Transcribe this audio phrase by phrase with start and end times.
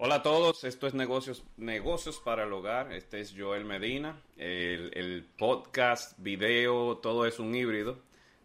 [0.00, 2.92] Hola a todos, esto es Negocios, Negocios para el Hogar.
[2.92, 4.22] Este es Joel Medina.
[4.36, 7.98] El, podcast, video, todo es un híbrido.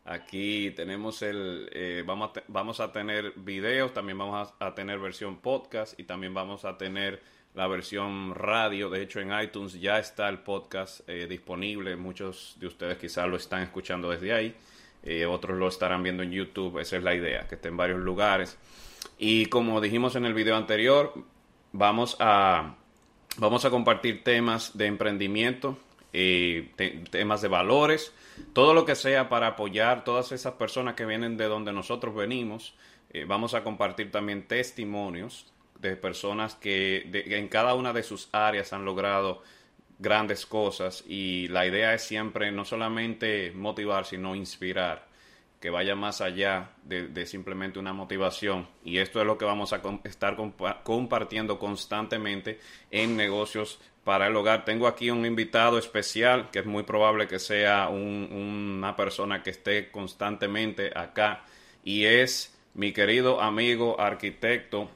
[0.03, 5.37] Aquí tenemos el, eh, vamos, a vamos a tener videos, también vamos a, tener versión
[5.41, 7.21] podcast y también vamos a tener
[7.53, 8.89] la versión radio.
[8.89, 11.95] De hecho, en iTunes ya está el podcast eh, disponible.
[11.95, 14.55] Muchos de ustedes quizás lo están escuchando desde ahí.
[15.03, 16.79] Eh, otros lo estarán viendo en YouTube.
[16.79, 18.57] Esa es la idea, que esté en varios lugares.
[19.19, 21.13] Y como dijimos en el video anterior,
[21.73, 22.75] vamos a,
[23.37, 25.77] vamos a compartir temas de emprendimiento,
[26.13, 26.71] eh,
[27.09, 28.13] temas de valores,
[28.53, 32.75] todo lo que sea para apoyar todas esas personas que vienen de donde nosotros venimos.
[33.09, 38.71] Eh, vamos a compartir también testimonios de personas que en cada una de sus áreas
[38.71, 39.43] han logrado
[39.99, 45.12] grandes cosas y la idea es siempre no solamente motivar, sino inspirar
[45.63, 48.67] que vaya más allá de, simplemente una motivación.
[48.83, 50.35] Y esto es lo que vamos a estar
[50.83, 52.59] compartiendo constantemente
[52.91, 54.65] en negocios para el hogar.
[54.65, 59.89] Tengo aquí un invitado especial que es muy probable que sea una persona que esté
[59.89, 61.45] constantemente acá
[61.81, 64.91] y es mi querido amigo arquitecto,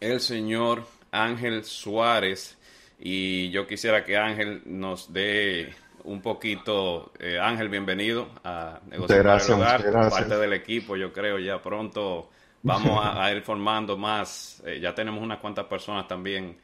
[0.00, 2.56] el señor Ángel Suárez.
[2.98, 7.12] Y yo quisiera que Ángel nos dé un poquito.
[7.18, 12.30] Eh, Ángel, bienvenido a Negocios para el parte del equipo, yo creo, ya pronto
[12.62, 14.62] vamos a, ir formando más.
[14.64, 16.56] Eh, ya tenemos unas cuantas personas también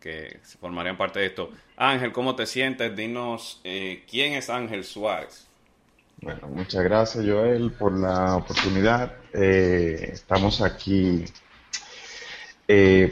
[0.00, 1.50] que se formarían parte de esto.
[1.76, 2.94] Ángel, ¿cómo te sientes?
[2.94, 5.46] Dinos, eh, ¿quién es Ángel Suárez?
[6.20, 9.12] Bueno, muchas gracias Joel por la oportunidad.
[9.32, 11.24] estamos aquí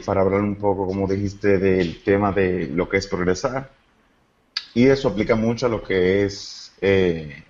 [0.05, 3.69] para hablar un poco, como dijiste, del tema de lo que es progresar
[4.73, 7.43] y eso aplica mucho a lo que es eh,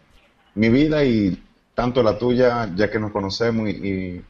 [0.56, 1.42] mi vida y
[1.74, 4.22] tanto la tuya, ya que nos conocemos y,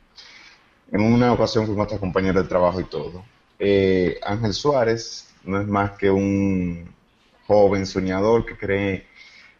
[0.92, 3.26] en una ocasión fuimos hasta compañeros de trabajo y todo.
[3.58, 6.94] Eh, Ángel Suárez no es más que un
[7.48, 9.08] joven soñador que cree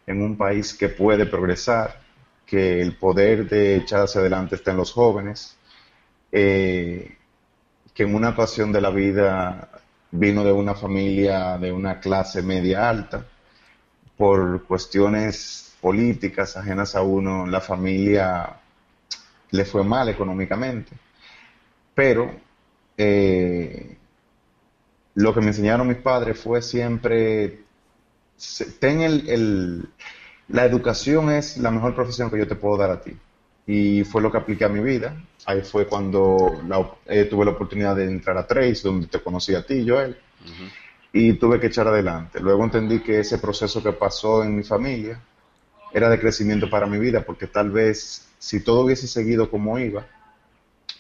[0.06, 2.02] en un país que puede progresar,
[2.46, 5.58] que el poder de echar hacia adelante está en los jóvenes,
[6.32, 7.18] eh,
[7.94, 9.83] que en una ocasión de la vida
[10.14, 13.26] vino de una familia de una clase media alta.
[14.16, 18.60] Por cuestiones políticas ajenas a uno, la familia
[19.52, 20.92] le fue mal económicamente.
[21.96, 22.32] Pero
[22.96, 23.98] eh,
[25.16, 27.64] lo que me enseñaron mis padres fue siempre,
[28.80, 29.90] ten el,
[30.48, 33.18] la educación es la mejor profesión que yo te puedo dar a ti.
[33.66, 35.16] Y fue lo que apliqué a mi vida.
[35.46, 36.62] Ahí fue cuando
[37.06, 40.18] eh, tuve la oportunidad de entrar a Trace, donde te conocí a ti, Joel.
[41.14, 42.40] Y tuve que echar adelante.
[42.40, 45.22] Luego entendí que ese proceso que pasó en mi familia
[45.94, 50.06] era de crecimiento para mi vida, porque tal vez si todo hubiese seguido como iba,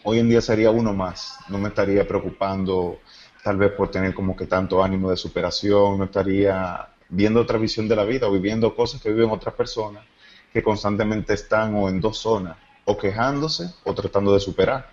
[0.03, 1.38] hoy en día sería uno más.
[1.50, 3.00] No me estaría preocupando
[3.44, 7.88] tal vez por tener como que tanto ánimo de superación, no estaría viendo otra visión
[7.88, 10.03] de la vida o viviendo cosas que viven otras personas
[10.53, 12.56] que constantemente están o en dos zonas,
[12.86, 14.90] o quejándose o tratando de superar.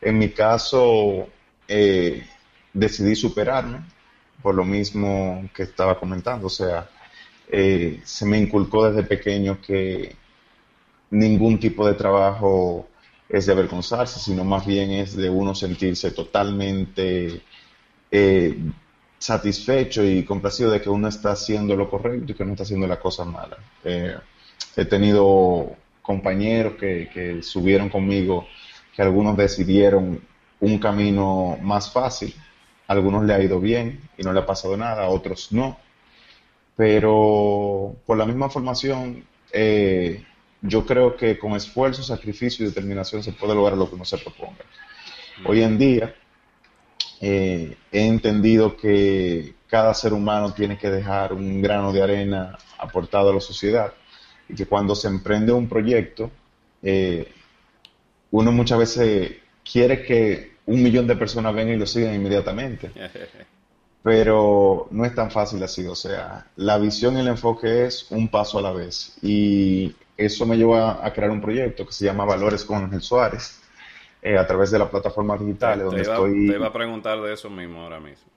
[0.00, 1.28] En mi caso,
[1.68, 2.26] eh,
[2.72, 3.80] decidí superarme
[4.42, 6.88] por lo mismo que estaba comentando, o sea,
[7.48, 10.16] eh, se me inculcó desde pequeño que
[11.10, 12.88] ningún tipo de trabajo
[13.28, 17.42] es de avergonzarse, sino más bien es de uno sentirse totalmente
[18.10, 18.56] eh,
[19.18, 22.86] satisfecho y complacido de que uno está haciendo lo correcto y que no está haciendo
[22.86, 23.56] la cosa mala.
[24.76, 28.46] He tenido compañeros que, subieron conmigo,
[28.94, 30.20] que algunos decidieron
[30.60, 32.34] un camino más fácil,
[32.86, 35.78] a algunos le ha ido bien y no le ha pasado nada, a otros no.
[36.76, 40.24] Pero por la misma formación, eh,
[40.60, 44.18] yo creo que con esfuerzo, sacrificio y determinación se puede lograr lo que uno se
[44.18, 44.64] proponga.
[45.44, 46.14] Hoy en día
[47.20, 53.30] eh, he entendido que cada ser humano tiene que dejar un grano de arena aportado
[53.30, 53.92] a la sociedad
[54.48, 56.30] y que cuando se emprende un proyecto,
[56.82, 57.32] eh,
[58.30, 59.36] uno muchas veces
[59.70, 62.90] quiere que un millón de personas vengan y lo sigan inmediatamente.
[64.02, 68.28] Pero no es tan fácil así, o sea, la visión y el enfoque es un
[68.28, 69.18] paso a la vez.
[69.20, 73.60] Y eso me llevó a, crear un proyecto que se llama Valores con Ángel Suárez,
[74.22, 75.80] eh, a través de la plataforma digital.
[75.80, 76.46] donde estoy...
[76.46, 78.35] te iba a preguntar de eso mismo ahora mismo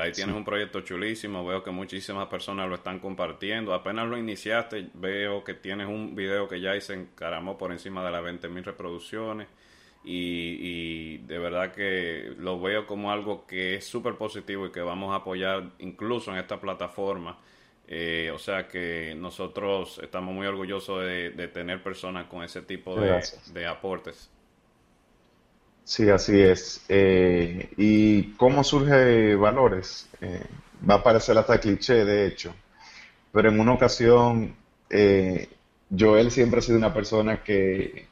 [0.00, 3.74] ahí tienes un proyecto chulísimo, veo que muchísimas personas lo están compartiendo.
[3.74, 8.10] Apenas lo iniciaste, veo que tienes un video que ya se encaramó por encima de
[8.10, 9.48] las 20.000 reproducciones.
[10.02, 15.12] Y, de verdad que lo veo como algo que es súper positivo y que vamos
[15.12, 17.38] a apoyar incluso en esta plataforma.
[17.86, 23.20] Eh, o sea que nosotros estamos muy orgullosos de, tener personas con ese tipo de,
[23.52, 24.30] de aportes.
[25.90, 26.82] Sí, así es.
[26.88, 30.08] Eh, ¿Y cómo surge Valores?
[30.20, 30.46] Eh,
[30.88, 32.54] va a parecer hasta cliché, de hecho,
[33.32, 34.54] pero en una ocasión,
[34.88, 35.48] eh,
[35.90, 38.06] Joel siempre ha sido una persona que,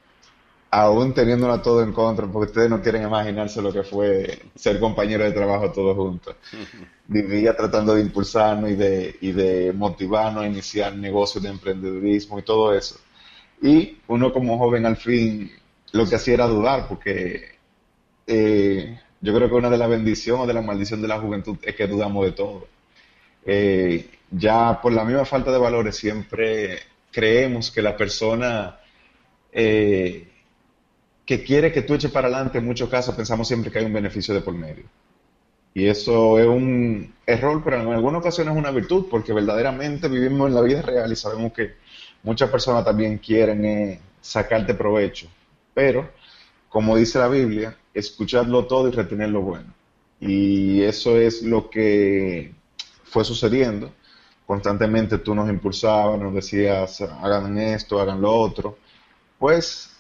[0.73, 5.23] aún teniéndola todo en contra, porque ustedes no quieren imaginarse lo que fue ser compañero
[5.23, 6.35] de trabajo todos juntos,
[7.07, 12.43] vivía tratando de impulsarnos y de, y de motivarnos a iniciar negocios de emprendedurismo y
[12.43, 12.97] todo eso.
[13.63, 15.53] Y uno como joven al fin
[15.93, 17.58] lo que hacía era dudar, porque
[18.29, 21.57] eh, yo creo que una de las bendiciones o de la maldición de la juventud
[21.63, 22.69] es que dudamos de todo.
[23.45, 26.79] Eh, ya por la misma falta de valores siempre
[27.11, 28.79] creemos que la persona
[29.53, 30.29] eh,
[31.25, 33.93] que quiere que tú eches para adelante, en muchos casos pensamos siempre que hay un
[33.93, 34.85] beneficio de por medio.
[35.75, 40.49] Y eso es un error, pero en algunas ocasiones es una virtud, porque verdaderamente vivimos
[40.49, 41.75] en la vida real y sabemos que
[42.23, 45.29] muchas personas también quieren sacarte provecho.
[45.75, 46.11] Pero,
[46.69, 49.73] como dice la Biblia, escucharlo todo y retener lo bueno.
[50.21, 52.53] Y eso es lo que
[53.05, 53.93] fue sucediendo.
[54.47, 58.79] Constantemente tú nos impulsabas, nos decías, hagan esto, hagan lo otro.
[59.39, 59.97] Pues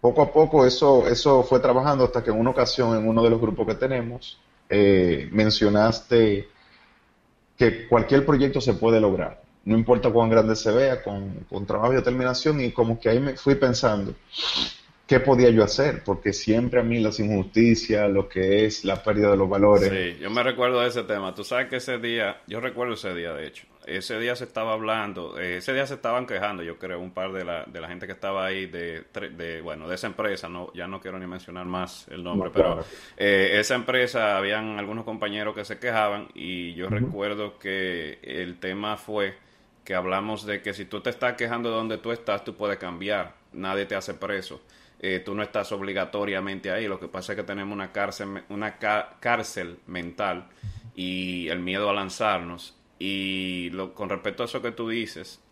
[0.00, 3.30] poco a poco eso, eso fue trabajando hasta que en una ocasión, en uno de
[3.30, 4.38] los grupos que tenemos,
[4.68, 6.48] eh, mencionaste
[7.56, 9.42] que cualquier proyecto se puede lograr.
[9.64, 13.20] No importa cuán grande se vea, con, con trabajo y determinación, y como que ahí
[13.20, 14.14] me fui pensando,
[15.12, 19.30] qué podía yo hacer, porque siempre a mí las injusticias, lo que es la pérdida
[19.30, 19.90] de los valores.
[19.90, 21.34] Sí, yo me recuerdo de ese tema.
[21.34, 24.72] Tú sabes que ese día, yo recuerdo ese día, de hecho, ese día se estaba
[24.72, 27.88] hablando, eh, ese día se estaban quejando, yo creo, un par de la, de la
[27.88, 29.04] gente que estaba ahí de,
[29.36, 32.82] de bueno, de esa empresa, no, ya no quiero ni mencionar más el nombre, pero
[33.18, 38.96] eh, esa empresa, habían algunos compañeros que se quejaban y yo recuerdo que el tema
[38.96, 39.34] fue
[39.84, 42.78] que hablamos de que si tú te estás quejando de donde tú estás, tú puedes
[42.78, 44.62] cambiar, nadie te hace preso.
[45.04, 46.86] Eh, tú no estás obligatoriamente ahí.
[46.86, 50.48] Lo que pasa es que tenemos una cárcel, una cárcel mental
[50.94, 52.76] y el miedo a lanzarnos.
[53.00, 55.42] Y lo, con respecto a eso que tú dices,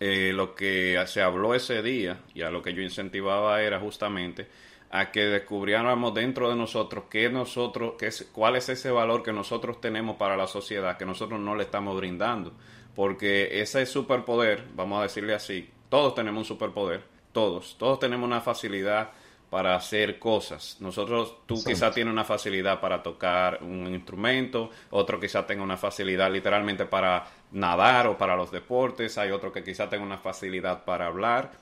[0.00, 4.48] eh, lo que se habló ese día y a lo que yo incentivaba era justamente
[4.90, 9.80] a que descubriéramos dentro de nosotros qué nosotros, qué cuál es ese valor que nosotros
[9.80, 12.52] tenemos para la sociedad que nosotros no le estamos brindando.
[12.94, 17.02] Porque ese superpoder, vamos a decirle así, todos tenemos un superpoder,
[17.36, 19.10] todos, todos tenemos una facilidad
[19.50, 20.78] para hacer cosas.
[20.80, 26.32] Nosotros, tú quizás tienes una facilidad para tocar un instrumento, otro quizás tenga una facilidad
[26.32, 31.08] literalmente para nadar o para los deportes, hay otro que quizás tenga una facilidad para
[31.08, 31.52] hablar.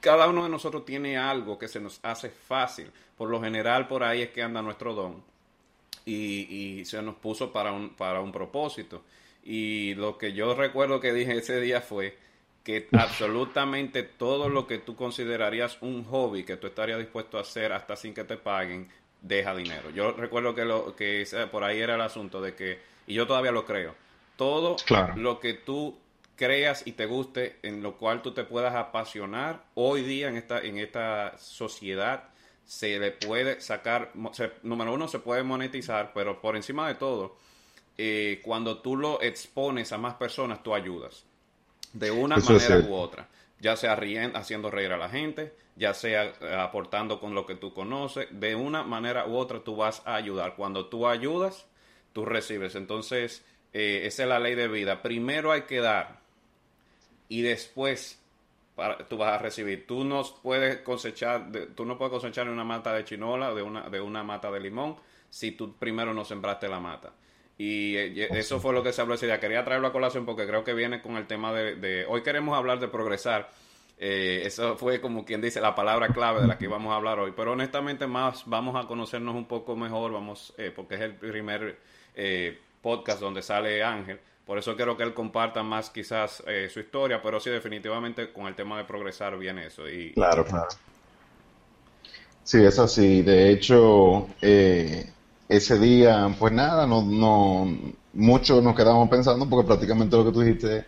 [0.00, 2.90] Cada uno de nosotros tiene algo que se nos hace fácil.
[3.16, 5.22] Por lo general, por ahí es que anda nuestro don.
[6.06, 9.04] Y, y se nos puso para un, para un propósito.
[9.44, 12.18] Y lo que yo recuerdo que dije ese día fue,
[12.68, 17.72] que absolutamente todo lo que tú considerarías un hobby que tú estarías dispuesto a hacer
[17.72, 18.90] hasta sin que te paguen,
[19.22, 19.88] deja dinero.
[19.88, 23.52] Yo recuerdo que, lo, que por ahí era el asunto de que, y yo todavía
[23.52, 23.94] lo creo,
[24.36, 24.76] todo
[25.16, 25.96] lo que tú
[26.36, 30.60] creas y te guste, en lo cual tú te puedas apasionar, hoy día en esta,
[30.60, 32.24] en esta sociedad
[32.66, 34.12] se le puede sacar,
[34.62, 37.34] número uno, se puede monetizar, pero por encima de todo,
[37.96, 41.24] eh, cuando tú lo expones a más personas, tú ayudas
[41.92, 43.28] de una manera u otra,
[43.60, 47.54] ya sea riendo, haciendo reír a la gente, ya sea eh, aportando con lo que
[47.54, 50.56] tú conoces, de una manera u otra tú vas a ayudar.
[50.56, 51.66] Cuando tú ayudas,
[52.12, 52.74] tú recibes.
[52.74, 55.02] Entonces, eh, esa es la ley de vida.
[55.02, 56.20] Primero hay que dar
[57.28, 58.18] y después
[58.74, 59.86] para, tú vas a recibir.
[59.86, 64.00] Tú no puedes cosechar, tú no puedes cosechar una mata de chinola, de una, de
[64.00, 64.96] una mata de limón,
[65.30, 67.12] si tú primero no sembraste la mata.
[67.58, 69.40] Y eh, eso fue lo que se habló ese día.
[69.40, 72.06] Quería traerlo a colación porque creo que viene con el tema de...
[72.08, 73.50] hoy queremos hablar de progresar.
[73.98, 77.18] Eh, eso fue como quien dice la palabra clave de la que íbamos a hablar
[77.18, 77.32] hoy.
[77.36, 81.78] Pero honestamente más vamos a conocernos un poco mejor, vamos, eh, porque es el primer
[82.80, 84.20] podcast donde sale Ángel.
[84.46, 88.54] Por eso quiero que él comparta más quizás su historia, pero sí definitivamente con el
[88.54, 89.88] tema de progresar viene eso.
[89.88, 90.68] Y, claro, claro.
[92.42, 93.22] Sí, es así.
[93.22, 94.28] De hecho,
[95.48, 97.66] ese día, pues nada, no, no,
[98.12, 100.86] muchos nos quedamos pensando porque prácticamente lo que tú dijiste,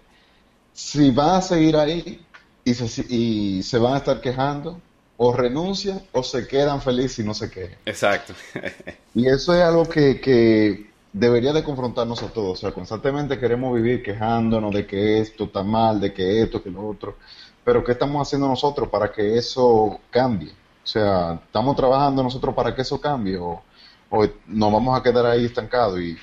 [0.73, 2.25] si van a seguir ahí
[2.65, 4.81] y se, y se van a estar quejando,
[5.23, 7.77] o renuncian o se quedan felices y no se quejan.
[7.85, 8.33] Exacto.
[9.15, 12.53] y eso es algo que, que debería de confrontarnos a todos.
[12.53, 16.71] O sea, constantemente queremos vivir quejándonos de que esto está mal, de que esto, que
[16.71, 17.17] lo otro.
[17.63, 20.53] Pero ¿qué estamos haciendo nosotros para que eso cambie?
[20.83, 23.37] O sea, ¿estamos trabajando nosotros para que eso cambie?
[23.37, 23.63] ¿O
[24.11, 26.17] o nos vamos a quedar ahí estancados y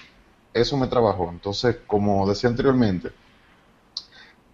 [0.53, 1.29] eso me trabajó.
[1.31, 3.11] Entonces, como decía anteriormente,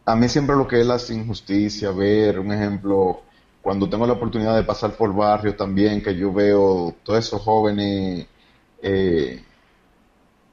[0.06, 3.22] a mí siempre lo que es la injusticia, ver un ejemplo,
[3.62, 8.28] cuando tengo la oportunidad de pasar por barrios también, que yo veo todos esos jóvenes
[8.82, 9.44] eh,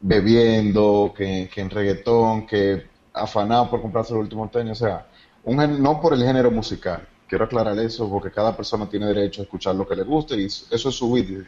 [0.00, 5.06] bebiendo, que, en reggaetón, que afanados por comprarse los últimos tenis, o sea,
[5.44, 9.44] un, no por el género musical, quiero aclarar eso porque cada persona tiene derecho a
[9.44, 11.44] escuchar lo que le guste y eso es su vida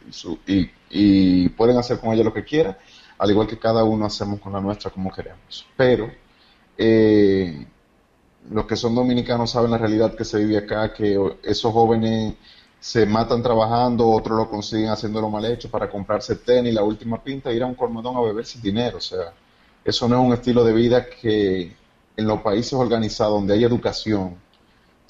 [0.46, 2.76] y, y, pueden hacer con ella lo que quieran,
[3.18, 5.66] al igual que cada uno hacemos con la nuestra como queremos.
[5.76, 6.08] Pero
[6.78, 7.66] eh,
[8.48, 12.34] los que son dominicanos saben la realidad que se vive acá, que esos jóvenes
[12.78, 17.52] se matan trabajando, otros lo consiguen haciéndolo mal hecho para comprarse tenis, la última pinta,
[17.52, 18.98] ir a un colmadón a beber sin dinero.
[18.98, 19.32] O sea,
[19.84, 21.74] eso no es un estilo de vida que
[22.16, 24.36] en los países organizados donde hay educación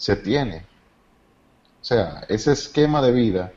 [0.02, 0.64] se tiene.
[1.80, 3.52] O sea, ese esquema de vida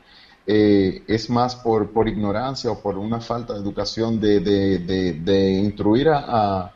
[0.46, 6.08] eh, es más por, por ignorancia o por una falta de educación de, de, instruir
[6.10, 6.72] a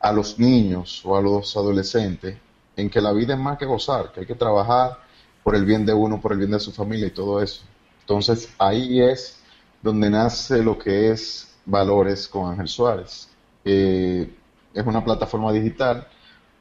[0.00, 2.36] a los niños o a los adolescentes
[2.76, 4.98] en que la vida es más que gozar, que hay que trabajar
[5.44, 7.62] por el bien de uno, por el bien de su familia y todo eso.
[8.00, 9.38] Entonces ahí es
[9.82, 13.28] donde nace lo que es Valores con Ángel Suárez.
[13.62, 16.06] Es una plataforma digital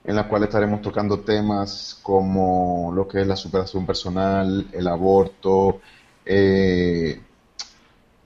[0.04, 5.82] en la cual estaremos tocando temas como lo que es la superación personal, el aborto.
[6.26, 7.20] Eh,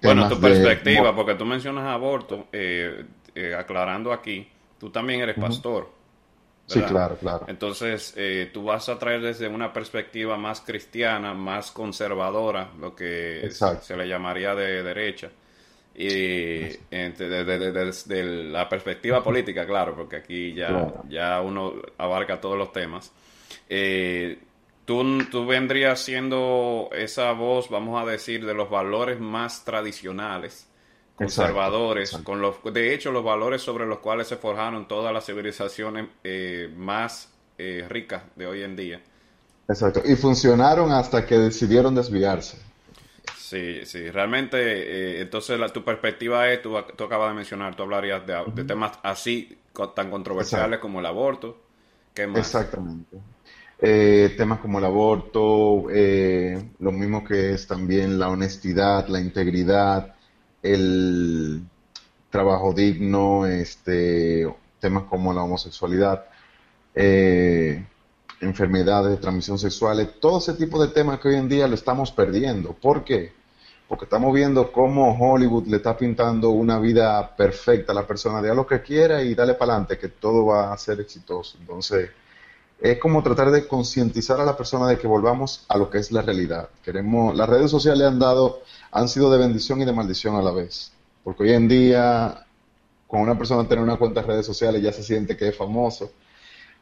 [0.01, 3.05] bueno, tu perspectiva, porque tú mencionas aborto, eh,
[3.57, 4.47] aclarando aquí,
[4.79, 6.03] tú también eres pastor.
[6.65, 7.45] Sí, claro, claro.
[7.47, 13.49] Entonces, eh, tú vas a traer desde una perspectiva más cristiana, más conservadora, lo que
[13.51, 15.29] se le llamaría de derecha.
[15.95, 23.11] Y desde la perspectiva política, claro, porque aquí ya, ya uno abarca todos los temas.
[23.69, 24.39] Eh,
[24.85, 30.67] tú, tú vendrías siendo esa voz, vamos a decir, de los valores más tradicionales
[31.15, 36.07] conservadores, con los, de hecho los valores sobre los cuales se forjaron todas las civilizaciones
[36.23, 39.01] eh, más eh, ricas de hoy en día.
[39.67, 42.57] Exacto, y funcionaron hasta que decidieron desviarse.
[43.43, 47.83] Sí, sí, realmente, eh, entonces la, tu perspectiva es, tú, tú, acabas de mencionar, tú
[47.83, 49.57] hablarías de, temas así
[49.93, 51.61] tan controversiales como el aborto.
[52.13, 52.39] ¿Qué más?
[52.39, 53.17] Exactamente.
[54.37, 55.87] temas como el aborto,
[56.79, 60.15] lo mismo que es también la honestidad, la integridad,
[60.61, 61.63] el
[62.29, 64.47] trabajo digno, este,
[64.79, 66.25] temas como la homosexualidad,
[66.95, 67.85] eh,
[68.43, 72.11] enfermedades de transmisión sexual, todo ese tipo de temas que hoy en día lo estamos
[72.11, 72.73] perdiendo.
[72.73, 73.33] ¿Por qué?
[73.87, 78.53] Porque estamos viendo cómo Hollywood le está pintando una vida perfecta a la persona, de
[78.55, 81.57] lo que quiera y dale para adelante, que todo va a ser exitoso.
[81.59, 82.09] Entonces,
[82.79, 86.11] es como tratar de concientizar a la persona de que volvamos a lo que es
[86.11, 86.69] la realidad.
[86.83, 88.61] Queremos, las redes sociales han dado
[88.93, 90.91] han sido de bendición y de maldición a la vez.
[91.23, 92.45] Porque hoy en día,
[93.07, 96.11] cuando una persona tiene una cuenta de redes sociales, ya se siente que es famoso.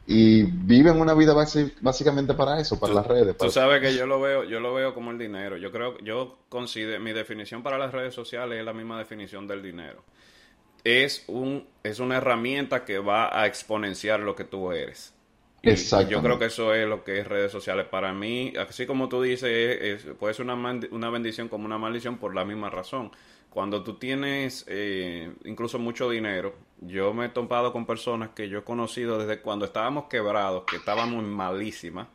[0.06, 1.32] Y viven una vida
[1.80, 3.36] básicamente para eso, para las redes.
[3.36, 5.56] Tú sabes que yo lo veo, yo lo veo como el dinero.
[5.56, 9.62] Yo creo, yo considero, mi definición para las redes sociales es la misma definición del
[9.62, 10.02] dinero.
[10.82, 15.14] Es un, es una herramienta que va a exponenciar lo que tú eres.
[15.62, 16.10] Exacto.
[16.10, 17.86] Yo creo que eso es lo que es redes sociales.
[17.86, 22.34] Para mí, así como tú dices, puede ser una, una bendición como una maldición por
[22.34, 23.12] la misma razón.
[23.52, 28.60] Cuando tú tienes eh, incluso mucho dinero, yo me he topado con personas que yo
[28.60, 32.08] he conocido desde cuando estábamos quebrados, que estábamos malísimas.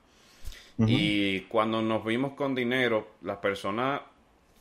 [0.79, 4.01] Y cuando nos vimos con dinero, la persona,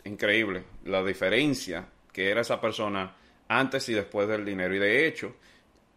[0.05, 3.15] increíble, la diferencia que era esa persona
[3.49, 4.75] antes y después del dinero.
[4.75, 5.35] Y de hecho,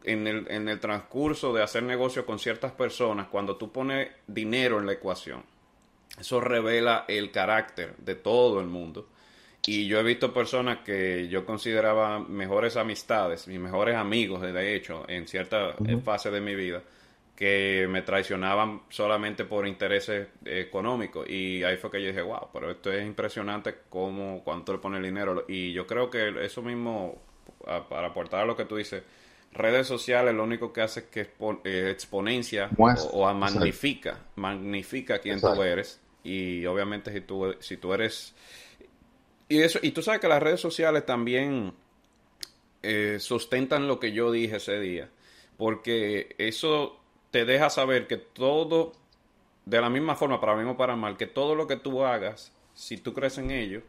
[0.03, 4.79] en el, en el transcurso de hacer negocio con ciertas personas, cuando tú pones dinero
[4.79, 5.43] en la ecuación,
[6.17, 9.07] eso revela el carácter de todo el mundo.
[9.66, 15.04] Y yo he visto personas que yo consideraba mejores amistades, mis mejores amigos, de hecho,
[15.08, 16.82] en cierta fase de mi vida,
[17.36, 21.30] que me traicionaban solamente por intereses económicos.
[21.30, 24.98] Y ahí fue que yo dije, wow, pero esto es impresionante cómo, cuánto le pone
[24.98, 25.46] el dinero.
[25.48, 27.22] Y yo creo que eso mismo,
[27.89, 29.04] para aportar a lo que tú dices,
[29.54, 31.30] redes sociales lo único que hace es que
[31.63, 36.01] eh, exponencia o, magnifica, magnifica quién tú eres.
[36.24, 38.34] Y obviamente si tú, si tú eres...
[39.50, 41.74] Y, eso, y tú sabes que las redes sociales también
[42.82, 45.10] eh, sustentan lo que yo dije ese día.
[45.58, 47.00] Porque eso
[47.32, 48.94] te deja saber que todo,
[49.65, 52.53] de la misma forma, para bien o para mal, que todo lo que tú hagas,
[52.74, 53.82] si tú crees en ello,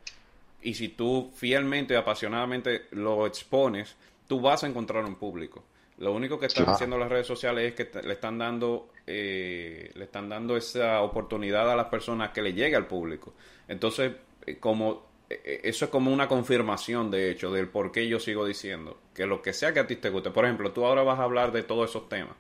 [0.63, 5.65] y si tú fielmente y apasionadamente lo expones, tú vas a encontrar un público.
[5.99, 10.05] Lo único que están haciendo las redes sociales es que le están dando eh, le
[10.05, 13.35] están dando esa oportunidad a las personas que le llegue al público.
[13.67, 14.13] Entonces,
[14.47, 18.99] eh, como eso es como una confirmación, de hecho, del por qué yo sigo diciendo
[19.15, 20.31] que lo que sea que a ti te guste.
[20.31, 22.35] Por ejemplo, tú ahora vas a hablar de todos esos temas.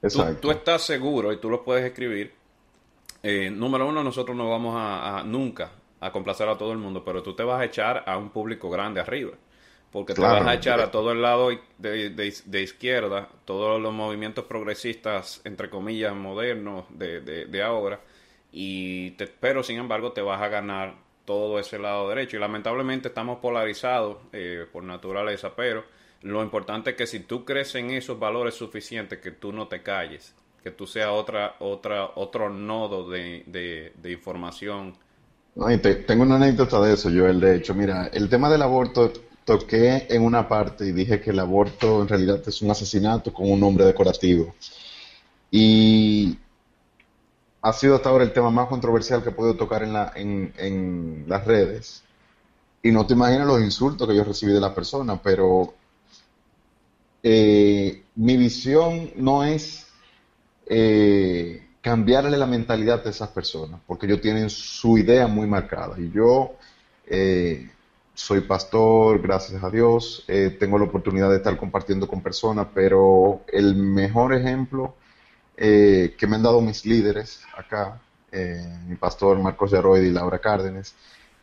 [0.00, 2.32] Tú, tú, estás seguro, y tú lo puedes escribir,
[3.22, 7.22] eh, número uno, nosotros no vamos a, nunca a complacer a todo el mundo, pero
[7.22, 9.32] tú te vas a echar a un público grande arriba.
[9.90, 11.48] Porque te vas a echar a todo el lado
[11.78, 17.98] de, de, izquierda, todos los movimientos progresistas, entre comillas, modernos de, de ahora,
[18.52, 22.38] y te, pero sin embargo te vas a ganar todo ese lado derecho.
[22.38, 25.84] Y lamentablemente estamos polarizados eh, por naturaleza, pero
[26.22, 29.82] lo importante es que si tú crees en esos valores suficientes, que tú no te
[29.82, 34.94] calles, que tú seas otra, otra, otro nodo de, de, información.
[36.06, 37.40] tengo una anécdota de eso, Joel.
[37.40, 39.12] De hecho, mira, el tema del aborto
[39.44, 43.50] toqué en una parte y dije que el aborto en realidad es un asesinato con
[43.50, 44.54] un nombre decorativo.
[45.50, 46.38] Y
[47.60, 51.24] ha sido hasta ahora el tema más controversial que he podido tocar en, la, en,
[51.26, 52.02] las redes.
[52.82, 55.74] Y no te imaginas los insultos que yo recibí de la persona, pero
[57.22, 59.86] eh, mi visión no es
[60.66, 65.98] eh, cambiarle la mentalidad de esas personas, porque ellos tienen su idea muy marcada.
[65.98, 66.52] Y yo
[67.06, 67.68] eh,
[68.14, 70.24] soy pastor, gracias a Dios,
[70.60, 74.94] tengo la oportunidad de estar compartiendo con personas, pero el mejor ejemplo
[75.60, 78.00] eh, que me han dado mis líderes acá,
[78.30, 80.94] eh, mi pastor Marcos Yaroid y Laura Cárdenas,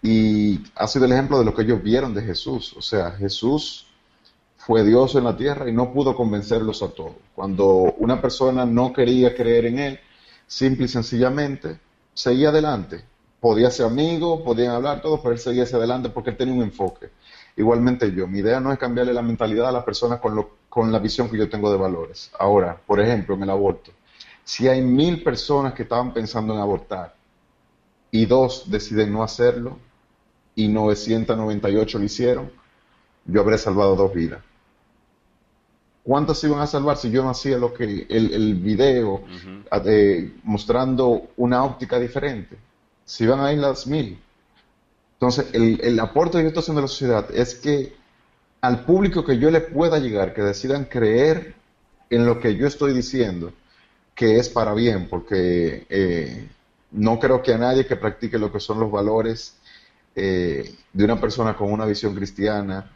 [0.02, 2.74] y ha sido el ejemplo de lo que ellos vieron de Jesús.
[2.78, 3.88] O sea, Jesús
[4.56, 7.16] fue Dios en la tierra y no pudo convencerlos a todos.
[7.34, 7.66] Cuando
[7.98, 10.00] una persona no quería creer en Él,
[10.48, 11.80] simple y sencillamente,
[12.14, 13.04] seguía adelante.
[13.42, 16.64] Podía ser amigo, podían hablar todo, pero él seguía hacia adelante porque él tenía un
[16.64, 17.10] enfoque.
[17.58, 21.00] Igualmente yo, mi idea no es cambiarle la mentalidad a las personas con, con la
[21.00, 22.32] visión que yo tengo de valores.
[22.40, 23.92] Ahora, por ejemplo, en el aborto.
[24.46, 27.16] Si hay mil personas que estaban pensando en abortar
[28.12, 29.80] y dos deciden no hacerlo
[30.54, 32.52] y 998 lo hicieron,
[33.26, 34.42] yo habré salvado dos vidas.
[36.04, 39.24] ¿Cuántas iban a salvar si yo no hacía lo que el, video
[39.84, 42.56] eh, mostrando una óptica diferente?
[43.04, 44.20] Si iban a ir las mil.
[45.14, 47.96] Entonces, el, el aporte estoy haciendo a la sociedad es que
[48.62, 51.56] al público que yo le pueda llegar, que decidan creer
[52.12, 53.52] en lo que yo estoy diciendo,
[54.16, 56.48] que es para bien, porque eh,
[56.92, 59.58] no creo que a nadie que practique lo que son los valores
[60.16, 62.92] eh, de una persona con una visión cristiana,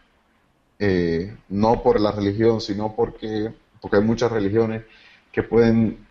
[0.79, 4.84] eh, no por la religión, sino porque, porque hay muchas religiones
[5.32, 6.08] que pueden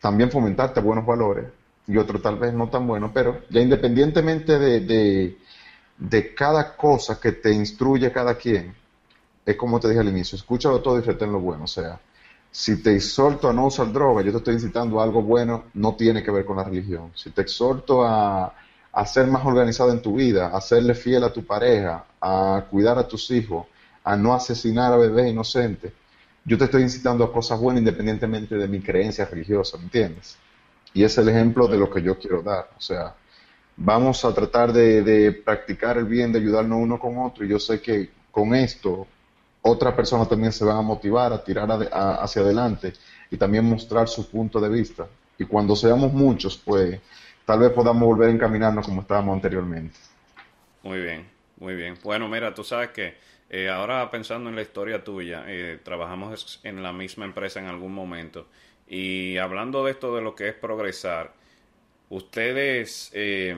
[0.00, 1.46] también fomentarte buenos valores
[1.86, 5.36] y otros tal vez no tan buenos, pero ya independientemente de,
[5.96, 8.74] de, cada cosa que te instruye cada quien,
[9.46, 11.98] es como te dije al inicio, escúchalo todo y retén lo bueno, o sea,
[12.50, 15.94] si te exhorto a no usar droga, yo te estoy incitando a algo bueno, no
[15.94, 17.12] tiene que ver con la religión.
[17.14, 18.54] Si te exhorto a,
[19.06, 23.06] ser más organizado en tu vida, a serle fiel a tu pareja, a cuidar a
[23.06, 23.66] tus hijos,
[24.02, 25.92] a no asesinar a bebés inocentes,
[26.44, 30.36] yo te estoy incitando a cosas buenas independientemente de mi creencia religiosa, ¿me entiendes?
[30.94, 32.70] Y es el ejemplo de lo que yo quiero dar.
[32.76, 33.14] O sea,
[33.76, 37.44] vamos a tratar de, de practicar el bien, de ayudarnos uno con otro.
[37.44, 39.06] Y yo sé que con esto
[39.68, 42.92] otras personas también se van a motivar a tirar hacia adelante
[43.30, 45.06] y también mostrar su punto de vista.
[45.38, 47.00] Y cuando seamos muchos, pues
[47.44, 49.96] tal vez podamos volver a encaminarnos como estábamos anteriormente.
[50.82, 51.26] Muy bien,
[51.58, 51.96] muy bien.
[52.02, 53.14] Bueno, mira, tú sabes que
[53.50, 57.94] eh, ahora pensando en la historia tuya, eh, trabajamos en la misma empresa en algún
[57.94, 58.46] momento.
[58.88, 61.32] Y hablando de esto de lo que es progresar,
[62.08, 63.10] ustedes...
[63.14, 63.56] Eh,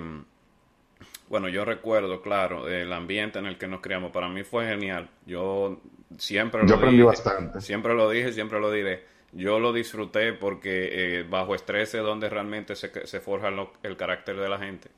[1.30, 4.10] bueno, yo recuerdo, claro, el ambiente en el que nos criamos.
[4.10, 5.08] Para mí fue genial.
[5.26, 5.80] Yo
[6.18, 7.60] siempre lo aprendí bastante.
[7.60, 9.04] Siempre lo dije, siempre lo diré.
[9.32, 13.50] Yo lo disfruté porque eh, bajo estrés es donde realmente se, se forja
[13.82, 14.90] el carácter de la gente.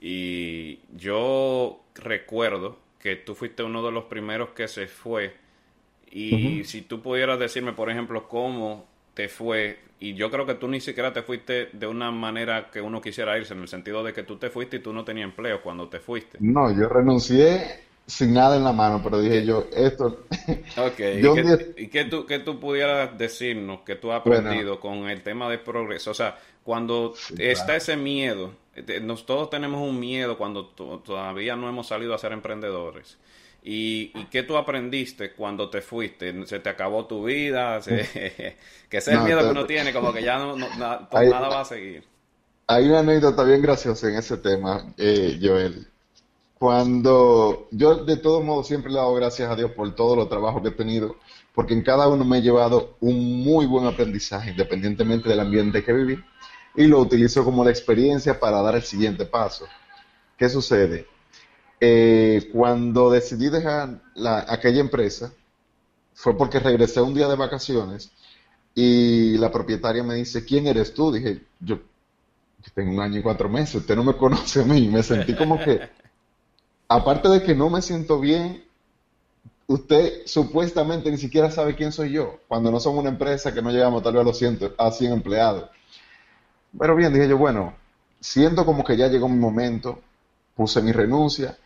[0.00, 5.34] Y yo recuerdo que tú fuiste uno de los primeros que se fue.
[6.10, 10.66] Y si tú pudieras decirme, por ejemplo, cómo te fue, y yo creo que tú
[10.66, 14.12] ni siquiera te fuiste de una manera que uno quisiera irse, en el sentido de
[14.12, 16.38] que tú te fuiste y tú no tenías empleo cuando te fuiste.
[16.40, 17.79] No, yo renuncié
[18.10, 20.24] sin nada en la mano, pero dije yo, esto...
[20.76, 20.98] Ok,
[21.76, 25.58] ¿y, qué, tú, qué tú pudieras decirnos que tú has aprendido con el tema de
[25.58, 26.10] progreso?
[26.10, 28.52] O sea, cuando está ese miedo,
[29.02, 33.16] nos, todos tenemos un miedo cuando todavía no hemos salido a ser emprendedores.
[33.62, 36.46] ¿Y, ¿Y, qué tú aprendiste cuando te fuiste?
[36.46, 37.80] ¿Se te acabó tu vida?
[37.84, 38.56] que
[38.90, 42.04] ese es el miedo que uno tiene, como que ya no, nada va a seguir.
[42.66, 45.89] Hay una anécdota bien graciosa en ese tema, eh, Joel.
[46.60, 50.28] Cuando yo de todos modos siempre le he dado gracias a Dios por todo los
[50.28, 51.16] trabajos que he tenido,
[51.54, 55.94] porque en cada uno me he llevado un muy buen aprendizaje, independientemente del ambiente que
[55.94, 56.22] viví,
[56.76, 59.64] y lo utilizo como la experiencia para dar el siguiente paso.
[60.36, 61.06] ¿Qué sucede?
[61.80, 64.02] Eh, cuando decidí dejar
[64.46, 65.32] aquella empresa,
[66.12, 68.12] fue porque regresé un día de vacaciones
[68.74, 71.10] y la propietaria me dice, ¿quién eres tú?
[71.10, 71.78] Dije, yo,
[72.74, 74.88] tengo un año y cuatro meses, usted no me conoce a mí.
[74.88, 75.88] Me sentí como que,
[76.90, 78.64] aparte de que no me siento bien,
[79.68, 83.70] usted supuestamente ni siquiera sabe quién soy yo, cuando no somos una empresa que no
[83.70, 85.70] llegamos tal vez a los 100, a 100 empleados.
[86.76, 87.74] Pero bien, dije yo, bueno,
[88.18, 90.00] siento como que ya llegó mi momento,
[90.56, 91.56] puse mi renuncia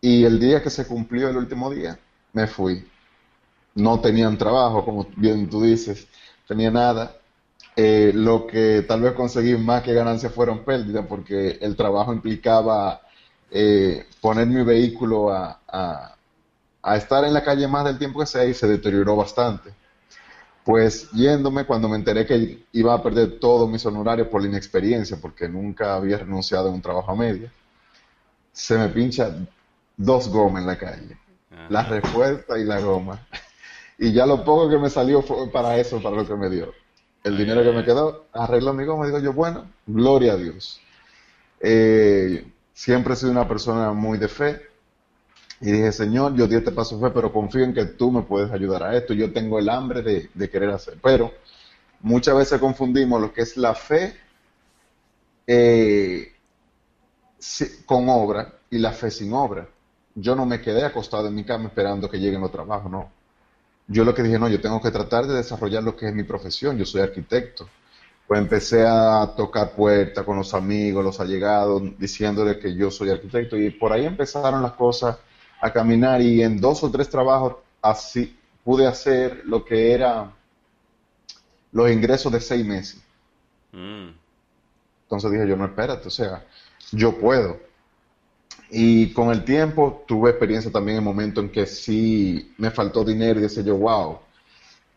[0.00, 1.98] y el día que se cumplió el último día,
[2.32, 2.86] me fui.
[3.74, 6.06] No tenían trabajo, como bien tú dices,
[6.46, 7.16] tenía nada.
[7.74, 13.05] Eh, lo que tal vez conseguí más que ganancias fueron pérdidas porque el trabajo implicaba
[13.50, 15.60] eh, poner mi vehículo a,
[16.82, 19.70] a, estar en la calle más del tiempo que sea y se deterioró bastante.
[20.64, 25.16] Pues yéndome cuando me enteré que iba a perder todos mis honorarios por la inexperiencia,
[25.20, 27.52] porque nunca había renunciado a un trabajo a media,
[28.52, 29.36] se me pincha
[29.96, 31.18] dos gomas en la calle,
[31.68, 33.26] la respuesta y la goma.
[33.98, 36.70] Y ya lo poco que me salió fue para eso, para lo que me dio
[37.26, 40.80] el dinero que me quedó, arreglo mi goma, digo yo, bueno, gloria a Dios.
[41.58, 44.60] Eh, siempre he sido una persona muy de fe
[45.62, 48.52] y dije, Señor, yo di este paso fe, pero confío en que tú me puedes
[48.52, 49.14] ayudar a esto.
[49.14, 50.98] Yo tengo el hambre de, querer hacer.
[51.02, 51.32] Pero
[52.02, 54.14] muchas veces confundimos lo que es la fe
[55.46, 56.34] eh,
[57.86, 59.66] con obra y la fe sin obra.
[60.14, 63.10] Yo no me quedé acostado en mi cama esperando que lleguen los trabajos, no
[63.88, 66.24] yo lo que dije, no, yo tengo que tratar de desarrollar lo que es mi
[66.24, 67.68] profesión, yo soy arquitecto.
[68.26, 73.56] Pues empecé a tocar puertas con los amigos, los allegados, diciéndole que yo soy arquitecto
[73.56, 75.16] y por ahí empezaron las cosas
[75.60, 80.32] a caminar y en dos o tres trabajos así pude hacer lo que era
[81.72, 83.00] los ingresos de seis meses.
[83.72, 84.08] Mm.
[85.02, 86.44] Entonces dije yo, no, espérate, o sea,
[86.90, 87.60] yo puedo.
[88.70, 93.38] Y con el tiempo tuve experiencia también en momentos en que sí me faltó dinero
[93.38, 94.18] y decía yo, wow,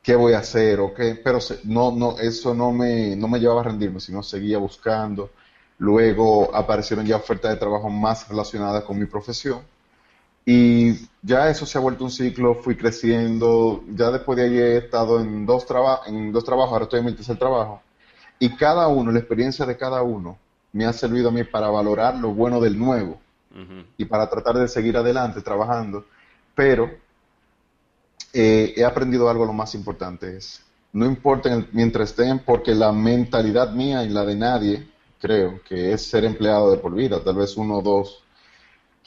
[0.04, 0.80] ¿qué voy a hacer?
[0.80, 1.20] ¿O qué?
[1.24, 5.32] Pero no, no, eso no me, no me llevaba a rendirme, sino seguía buscando.
[5.78, 9.62] Luego aparecieron ya ofertas de trabajo más relacionadas con mi profesión.
[10.46, 13.84] Y ya eso se ha vuelto un ciclo, fui creciendo.
[13.96, 15.66] Ya después de ahí he estado en dos,
[16.08, 17.82] en dos trabajos, ahora estoy en mi tercer trabajo.
[18.40, 20.38] Y cada uno, la experiencia de cada uno,
[20.72, 23.20] me ha servido a mí para valorar lo bueno del nuevo
[23.98, 26.06] y para tratar de seguir adelante trabajando.
[26.56, 26.90] Pero
[28.34, 30.62] eh, he aprendido algo lo más importante es,
[30.94, 34.88] no importa mientras estén, porque la mentalidad mía y la de nadie,
[35.20, 38.24] creo, que es ser empleado de por vida, tal vez uno o dos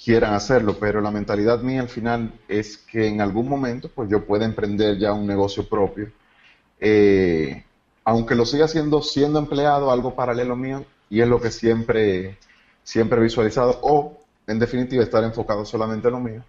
[0.03, 4.25] quieran hacerlo, pero la mentalidad mía al final es que en algún momento pues yo
[4.25, 6.11] pueda emprender ya un negocio propio,
[6.81, 7.65] eh,
[8.05, 12.39] aunque lo siga haciendo siendo empleado, algo paralelo mío, y es lo que siempre,
[12.83, 16.45] siempre he visualizado, o en definitiva, estar enfocado solamente en lo mío.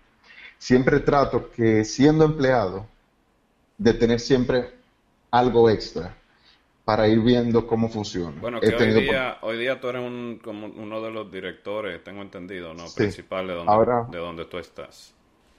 [0.64, 2.88] Siempre trato que siendo empleado,
[3.78, 4.70] de tener siempre
[5.30, 6.16] algo extra
[6.86, 8.40] para ir viendo cómo funciona.
[8.40, 12.22] Bueno, que hoy día, hoy día tú eres un, como uno de los directores, tengo
[12.22, 12.86] entendido, ¿no?
[12.96, 15.14] Principal de donde, de donde tú estás.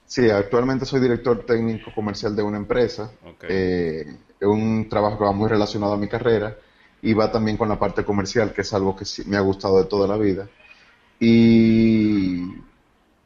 [0.07, 3.11] Sí, actualmente soy director técnico comercial de una empresa.
[3.43, 4.07] Eh,
[4.39, 6.57] es un trabajo que va muy relacionado a mi carrera
[7.03, 9.85] y va también con la parte comercial, que es algo que me ha gustado de
[9.85, 10.49] toda la vida.
[11.19, 12.41] Y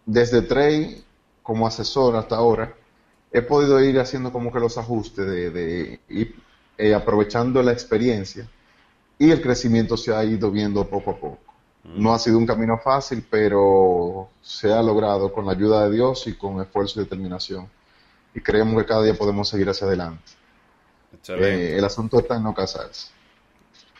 [0.05, 1.05] desde Trey,
[1.49, 2.75] como asesor hasta ahora,
[3.31, 6.35] he podido ir haciendo como que los ajustes de, ir
[6.77, 8.47] eh, aprovechando la experiencia
[9.17, 11.39] y el crecimiento se ha ido viendo poco a poco.
[11.85, 12.03] Mm.
[12.03, 16.27] No ha sido un camino fácil, pero se ha logrado con la ayuda de Dios
[16.27, 17.67] y con esfuerzo y determinación.
[18.35, 20.31] Y creemos que cada día podemos seguir hacia adelante.
[21.29, 23.07] Eh, el asunto está en no casarse.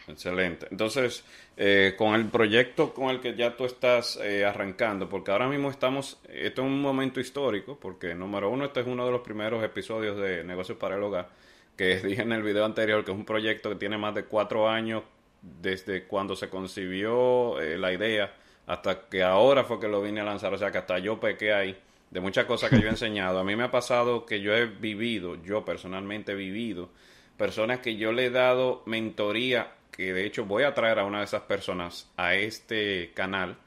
[0.10, 0.68] Excelente.
[0.72, 1.24] Entonces,
[1.56, 5.70] eh, con el proyecto con el que ya tú estás eh, arrancando, porque ahora mismo
[5.70, 9.64] estamos, esto es un momento histórico, porque número uno, este es uno de los primeros
[9.64, 11.30] episodios de Negocios para el Hogar,
[11.78, 14.68] que dije en el video anterior, que es un proyecto que tiene más de cuatro
[14.68, 15.04] años
[15.42, 18.34] desde cuando se concibió eh, la idea
[18.66, 21.54] hasta que ahora fue que lo vine a lanzar, o sea que hasta yo pequé
[21.54, 21.78] ahí
[22.12, 23.40] de muchas cosas que yo he enseñado.
[23.40, 26.90] A mí me ha pasado que yo he vivido, yo personalmente he vivido,
[27.38, 31.18] personas que yo le he dado mentoría que de hecho voy a traer a una
[31.18, 33.58] de esas personas a este canal.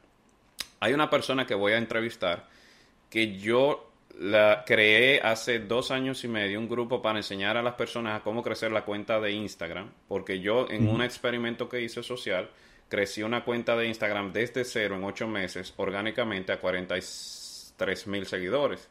[0.80, 2.48] Hay una persona que voy a entrevistar
[3.10, 7.74] que yo la creé hace dos años y medio un grupo para enseñar a las
[7.74, 12.02] personas a cómo crecer la cuenta de Instagram, porque yo en un experimento que hice
[12.02, 12.48] social
[12.88, 18.88] crecí una cuenta de Instagram desde cero en ocho meses orgánicamente a 43 mil seguidores.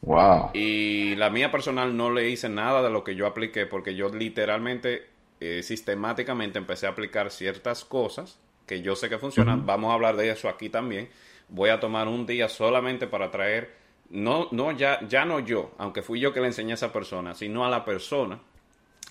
[0.00, 0.50] Wow.
[0.52, 4.08] Y la mía personal no le hice nada de lo que yo apliqué porque yo
[4.08, 9.64] literalmente eh, sistemáticamente empecé a aplicar ciertas cosas que yo sé que funcionan.
[9.64, 11.08] Vamos a hablar de eso aquí también.
[11.48, 13.74] Voy a tomar un día solamente para traer,
[14.10, 17.34] no, no, ya, ya no yo, aunque fui yo que le enseñé a esa persona,
[17.34, 18.40] sino a la persona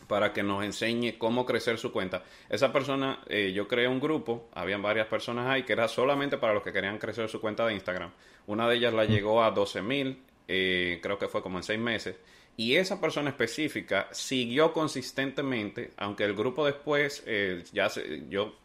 [0.07, 2.23] para que nos enseñe cómo crecer su cuenta.
[2.49, 6.53] Esa persona, eh, yo creé un grupo, habían varias personas ahí, que era solamente para
[6.53, 8.11] los que querían crecer su cuenta de Instagram.
[8.47, 11.79] Una de ellas la llegó a 12 mil, eh, creo que fue como en seis
[11.79, 12.17] meses.
[12.57, 18.55] Y esa persona específica siguió consistentemente, aunque el grupo después, eh, ya se, yo,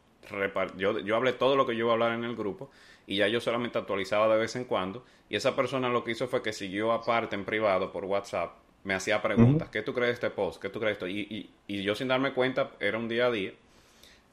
[0.76, 2.70] yo, yo hablé todo lo que yo iba a hablar en el grupo,
[3.06, 5.04] y ya yo solamente actualizaba de vez en cuando.
[5.28, 8.52] Y esa persona lo que hizo fue que siguió aparte en privado por WhatsApp
[8.84, 10.60] me hacía preguntas, ¿qué tú crees de este post?
[10.60, 11.08] ¿Qué tú crees de esto?
[11.08, 13.52] Y, y, yo sin darme cuenta, era un día a día,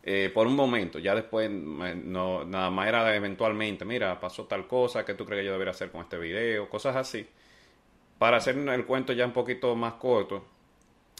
[0.03, 5.03] eh, por un momento, ya después no, nada más era eventualmente, mira, pasó tal cosa,
[5.03, 6.69] ¿qué tú crees que yo debería hacer con este video?
[6.69, 7.27] Cosas así.
[8.17, 10.45] Para hacer el cuento ya un poquito más corto,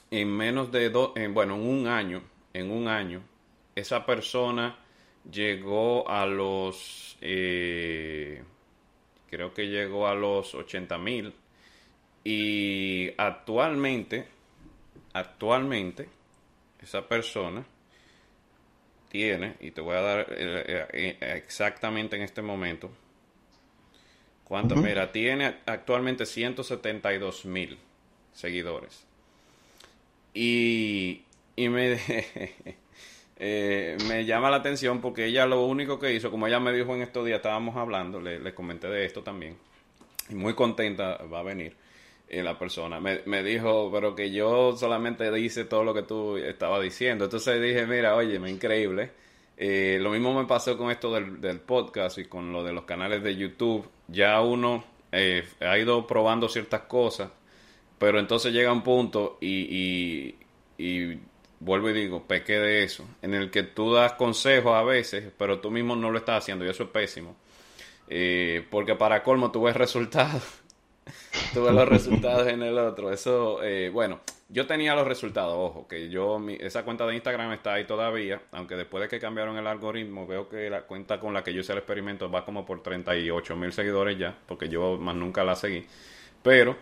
[0.09, 3.21] en menos de dos, bueno, en un año, en un año,
[3.75, 4.77] esa persona
[5.29, 8.41] llegó a los, eh,
[9.29, 11.33] creo que llegó a los 80 mil
[12.23, 14.27] y actualmente,
[15.13, 16.09] actualmente,
[16.81, 17.65] esa persona
[19.09, 22.89] tiene, y te voy a dar eh, eh, exactamente en este momento,
[24.47, 27.77] cuánto, mira, tiene actualmente 172 mil
[28.33, 29.05] seguidores.
[30.33, 31.23] Y,
[31.55, 31.99] y me,
[33.37, 36.95] eh, me llama la atención porque ella lo único que hizo, como ella me dijo
[36.95, 39.57] en estos días, estábamos hablando, le, le comenté de esto también,
[40.29, 41.75] y muy contenta va a venir
[42.29, 46.37] y la persona me, me, dijo, pero que yo solamente dice todo lo que tú
[46.37, 47.25] estabas diciendo.
[47.25, 49.11] Entonces dije, mira, oye, me increíble.
[49.55, 52.83] Eh, lo mismo me pasó con esto del, del, podcast y con lo de los
[52.83, 53.87] canales de YouTube.
[54.07, 57.29] Ya uno eh, ha ido probando ciertas cosas,
[57.97, 60.35] pero entonces llega un punto y,
[60.77, 61.19] y,
[61.59, 65.59] vuelvo y digo, pequé de eso, en el que tú das consejos a veces, pero
[65.59, 67.35] tú mismo no lo estás haciendo y eso es pésimo.
[68.09, 70.61] Eh, porque para colmo tú ves resultados
[71.53, 73.11] tuve los resultados en el otro.
[73.11, 77.73] Eso, eh, bueno, yo tenía los resultados, ojo, que yo, esa cuenta de Instagram está
[77.73, 81.43] ahí todavía, aunque después de que cambiaron el algoritmo, veo que la cuenta con la
[81.43, 85.15] que yo hice el experimento va como por 38 mil seguidores ya, porque yo más
[85.15, 85.85] nunca la seguí.
[86.41, 86.77] Pero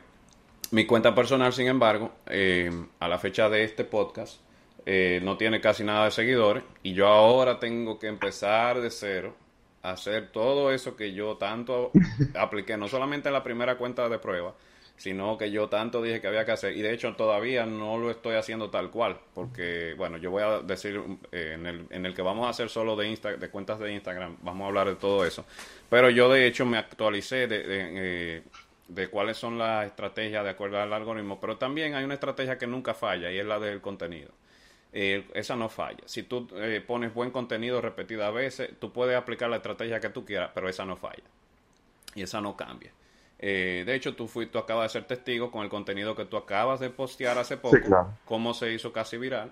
[0.72, 4.42] mi cuenta personal, sin embargo, eh, a la fecha de este podcast,
[4.86, 9.36] eh, no tiene casi nada de seguidores y yo ahora tengo que empezar de cero
[9.82, 11.92] hacer todo eso que yo tanto
[12.36, 14.54] apliqué, no solamente en la primera cuenta de prueba,
[14.98, 16.76] sino que yo tanto dije que había que hacer.
[16.76, 20.60] Y de hecho todavía no lo estoy haciendo tal cual, porque, bueno, yo voy a
[20.60, 23.80] decir eh, en, el, en el que vamos a hacer solo de, Insta, de cuentas
[23.80, 25.46] de Instagram, vamos a hablar de todo eso.
[25.90, 28.44] Pero yo de hecho me actualicé de, de,
[28.96, 32.68] eh, cuáles son las estrategias de acuerdo al algoritmo, pero también hay una estrategia que
[32.68, 34.32] nunca falla y es la del contenido.
[34.98, 36.04] Eh, esa no falla.
[36.06, 40.24] Si tú eh, pones buen contenido repetidas veces, tú puedes aplicar la estrategia que tú
[40.24, 41.24] quieras, pero esa no falla.
[42.16, 42.94] Y esa no cambia.
[43.40, 46.38] Eh, de hecho, tú, fuiste, tú acabas de ser testigo con el contenido que tú
[46.38, 47.78] acabas de postear hace poco,
[48.26, 49.52] cómo se hizo casi viral.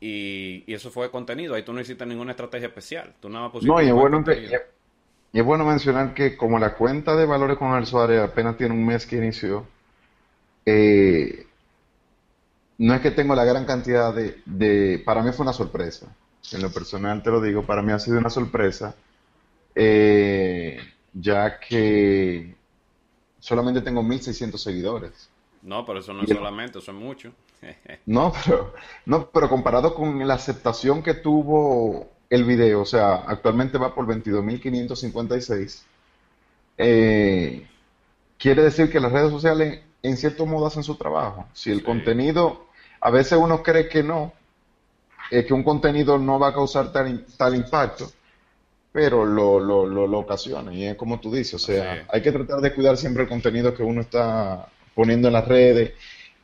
[0.00, 1.54] Y, eso fue contenido.
[1.54, 3.14] Ahí tú no necesitas ninguna estrategia especial.
[3.20, 4.24] Tú nada más no, y es, bueno
[5.32, 8.74] y es bueno mencionar que como la cuenta de valores con el Suárez apenas tiene
[8.74, 9.66] un mes que inició,
[10.66, 11.46] eh,
[12.78, 16.08] no es que tengo la gran cantidad de, Para mí fue una sorpresa.
[16.50, 18.96] En lo personal te lo digo, para mí ha sido una sorpresa,
[19.76, 20.80] eh,
[21.12, 22.56] ya que
[23.42, 25.28] solamente tengo 1.600 seguidores.
[25.62, 27.32] No, pero eso no es solamente, eso es mucho.
[28.06, 28.72] no, pero,
[29.04, 34.06] no, pero comparado con la aceptación que tuvo el video, o sea, actualmente va por
[34.06, 35.82] 22.556,
[36.78, 37.66] eh,
[38.38, 41.46] quiere decir que las redes sociales en cierto modo hacen su trabajo.
[41.52, 42.66] Si el contenido
[43.00, 44.32] a veces uno cree que no,
[45.30, 48.10] que un contenido no va a causar tal, tal impacto,
[48.92, 50.72] pero lo, lo, lo, ocasiona.
[50.72, 53.74] Y es como tú dices, o sea, hay que tratar de cuidar siempre el contenido
[53.74, 55.94] que uno está poniendo en las redes,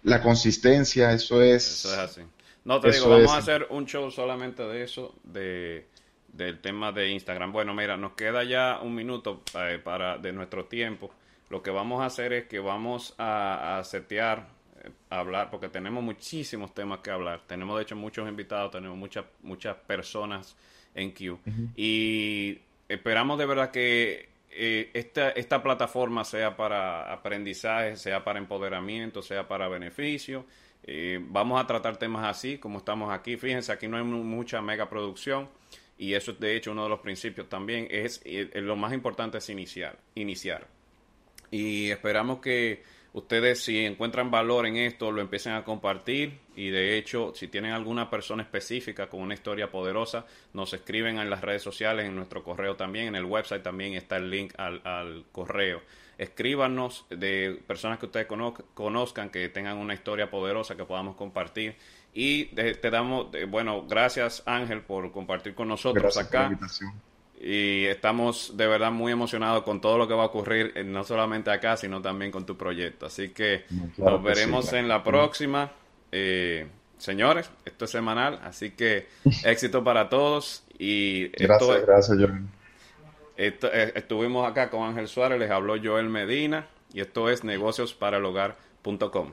[0.02, 1.84] la consistencia, eso es...
[1.84, 2.22] Eso es así.
[2.64, 5.86] No, te digo, vamos a hacer un show solamente de eso, de,
[6.32, 7.52] del tema de Instagram.
[7.52, 11.10] Bueno, mira, nos queda ya un minuto eh, para de nuestro tiempo.
[11.50, 14.48] Lo que vamos a hacer es que vamos a, a setear
[15.10, 17.42] hablar, porque tenemos muchísimos temas que hablar.
[17.46, 20.56] Tenemos, de hecho, muchos invitados, tenemos muchas, muchas personas
[20.98, 21.38] en Q.
[21.76, 22.58] Y
[22.88, 29.46] esperamos de verdad que eh, esta, esta plataforma sea para aprendizaje, sea para empoderamiento, sea
[29.46, 30.44] para beneficio.
[30.84, 33.36] Eh, vamos a tratar temas así, como estamos aquí.
[33.36, 35.48] Fíjense, aquí no hay mucha mega producción.
[35.98, 37.88] Y eso es de hecho uno de los principios también.
[37.90, 40.66] Es, es eh, lo más importante es iniciar, iniciar.
[41.50, 42.82] Y esperamos que
[43.12, 46.40] ustedes si encuentran valor en esto lo empiecen a compartir.
[46.56, 51.30] Y de hecho si tienen alguna persona específica con una historia poderosa nos escriben en
[51.30, 55.24] las redes sociales en nuestro correo también en el website también está el link al,
[55.32, 55.82] correo.
[56.18, 58.26] Escríbanos de personas que ustedes
[58.74, 61.76] conozcan que tengan una historia poderosa que podamos compartir.
[62.12, 66.58] Y te, damos, bueno, gracias Ángel por compartir con nosotros acá.
[67.40, 71.04] Y estamos de verdad muy emocionados con todo lo que va a ocurrir, eh, no
[71.04, 73.06] solamente acá, sino también con tu proyecto.
[73.06, 73.64] Así que
[73.96, 75.70] nos veremos en la próxima.
[76.10, 79.06] Eh, señores, esto es semanal, así que
[79.44, 80.64] éxito para todos.
[80.78, 82.42] Y gracias, gracias, Joel.
[83.36, 88.16] Eh, estuvimos acá con Ángel Suárez, les habló Joel Medina y esto es negocios para
[88.16, 89.32] el hogar.com.